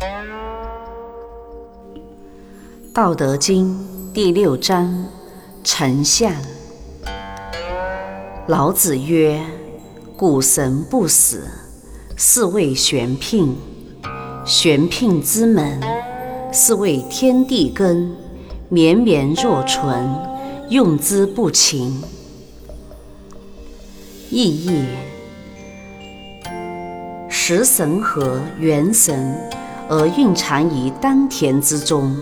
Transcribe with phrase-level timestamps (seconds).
[2.92, 3.78] 《道德经》
[4.12, 5.06] 第六章：
[5.62, 6.32] 丞相。
[8.46, 9.40] 老子曰
[10.16, 11.46] ：“谷神不死，
[12.16, 13.54] 是谓玄牝。
[14.44, 15.80] 玄牝之门，
[16.52, 18.14] 是谓天地根，
[18.68, 20.08] 绵绵若存，
[20.70, 22.02] 用之不勤。”
[24.30, 24.84] 意义：
[27.28, 29.38] 食神和元神，
[29.88, 32.16] 而蕴藏于丹田之中。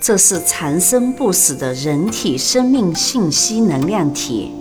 [0.00, 4.52] 这是长生不死的人体生命信息能量体，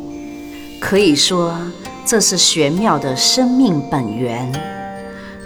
[0.80, 1.58] 可以说
[2.06, 4.52] 这是玄妙的生命本源。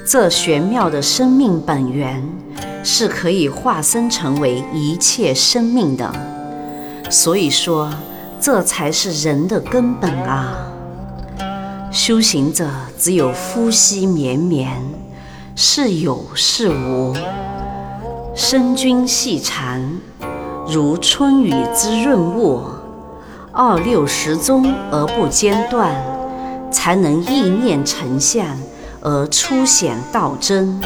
[0.06, 2.24] 这玄妙的生命本源
[2.84, 6.14] 是可以化身成为一切生命的，
[7.10, 7.92] 所以说
[8.40, 10.72] 这才是人的根本啊！
[11.92, 14.82] 修行者只有呼吸绵绵，
[15.60, 17.16] 是有是无。
[18.36, 19.82] 生君细长，
[20.68, 22.62] 如春雨之润物，
[23.52, 25.96] 二六十中而不间断，
[26.70, 28.46] 才能意念成像
[29.02, 30.80] 而出显道真。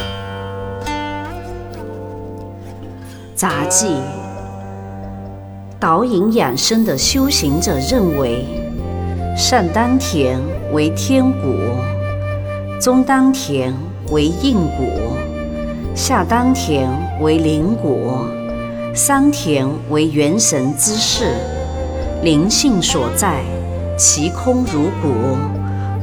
[3.35, 3.97] 杂记：
[5.81, 8.45] 导引养生的修行者认为，
[9.35, 10.39] 上丹田
[10.71, 11.57] 为天谷，
[12.79, 13.73] 中丹田
[14.11, 14.85] 为硬谷。
[15.95, 16.87] 下丹田
[17.21, 18.11] 为灵谷，
[18.93, 21.33] 三田为元神之室，
[22.21, 23.41] 灵性所在，
[23.97, 25.37] 其空如谷，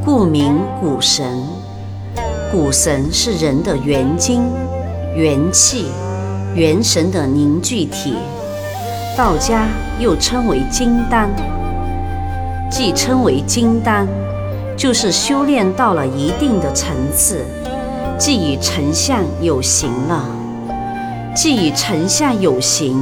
[0.05, 1.42] 故名谷神。
[2.50, 4.43] 谷神是人的元精、
[5.15, 5.87] 元气、
[6.55, 8.15] 元神的凝聚体，
[9.17, 9.67] 道家
[10.00, 11.28] 又称为金丹。
[12.70, 14.06] 既称为金丹，
[14.77, 17.45] 就是修炼到了一定的层次。
[18.19, 20.28] 既已成相有形了，
[21.36, 23.00] 既已成相有形，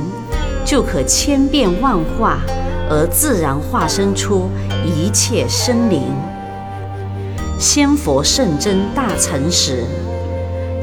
[0.63, 2.41] 就可千变万化
[2.91, 4.51] 而自然化生出
[4.85, 6.03] 一切生灵。
[7.59, 9.85] 仙佛圣真大成时，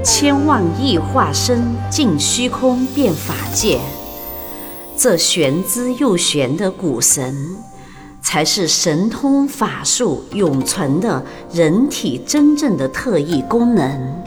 [0.03, 3.79] 千万亿化身进虚空变法界，
[4.97, 7.55] 这玄之又玄的古神。
[8.23, 14.23] 才是神通法术永存的人体真正的特异功能。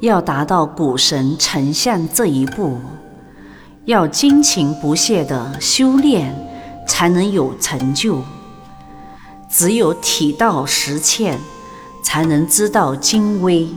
[0.00, 2.78] 要达到古神成像这一步，
[3.86, 6.32] 要精勤不懈的修炼，
[6.86, 8.22] 才能有成就。
[9.50, 11.38] 只有体道实践，
[12.04, 13.68] 才能知道精微，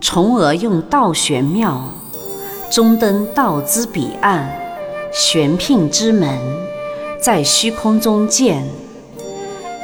[0.00, 1.90] 从而用道玄妙，
[2.70, 4.48] 终登道之彼岸，
[5.12, 6.38] 玄牝之门。
[7.22, 8.64] 在虚空中见，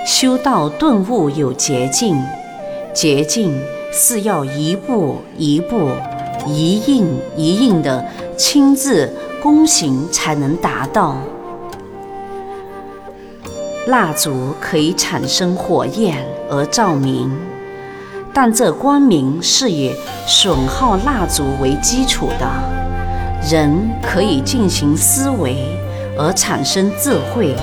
[0.04, 2.20] 修道顿悟有捷径，
[2.92, 3.56] 捷径
[3.92, 5.92] 是要一步一步、
[6.48, 7.06] 一印
[7.36, 8.04] 一印的
[8.36, 11.16] 亲自躬行才能达到。
[13.86, 17.30] 蜡烛可以产生火焰而照明，
[18.34, 19.94] 但这光明是以
[20.26, 22.50] 损耗蜡烛为基础的。
[23.48, 23.70] 人
[24.02, 25.64] 可以进行思维。
[26.18, 27.54] 而产生智慧，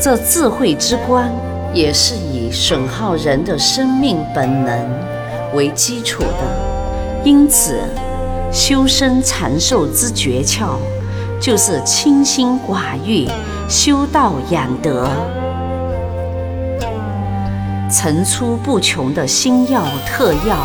[0.00, 1.28] 这智慧之光
[1.72, 4.88] 也是以损耗人的生命本能
[5.54, 7.24] 为基础的。
[7.24, 7.80] 因此，
[8.52, 10.76] 修身长寿之诀窍，
[11.40, 13.28] 就是清心寡欲，
[13.68, 15.08] 修道养德，
[17.90, 20.56] 层出不穷的新药特药，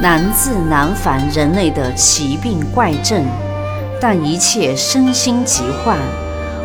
[0.00, 3.24] 难治难防人类的奇病怪症。
[4.00, 5.98] 但一切身心疾患，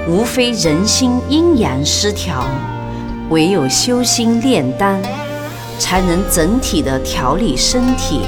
[0.07, 2.45] 无非人心阴阳失调。
[3.29, 5.01] 唯有修心炼丹，
[5.77, 8.21] 才能整体的调理身体，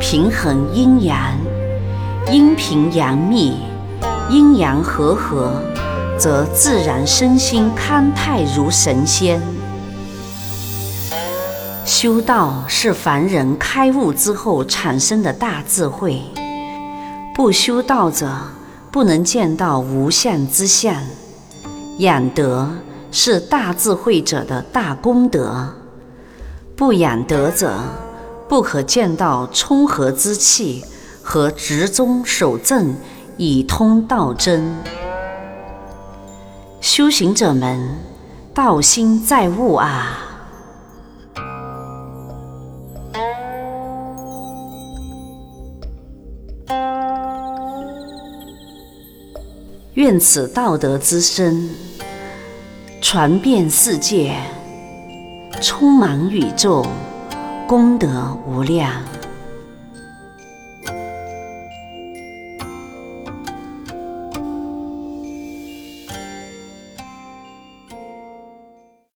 [0.00, 1.16] 平衡阴阳。
[2.30, 3.54] 阴平阳密，
[4.28, 5.62] 阴阳和合，
[6.18, 9.40] 则自然身心康泰如神仙。
[11.84, 16.20] 修道是凡人开悟之后产生的大智慧。
[17.46, 18.28] 不修道者，
[18.90, 20.96] 不能见到无相之相。
[21.98, 22.68] 养德
[23.12, 25.72] 是大智慧者的大功德。
[26.74, 27.78] 不养德者，
[28.48, 30.84] 不可见到冲和之气
[31.22, 32.96] 和执中守正，
[33.36, 34.74] 以通道真。
[36.80, 37.96] 修行者们，
[38.52, 40.25] 道心在物啊！
[49.96, 51.70] 愿此道德之声
[53.00, 54.36] 传遍世界，
[55.62, 56.86] 充满宇宙，
[57.66, 58.92] 功德无量。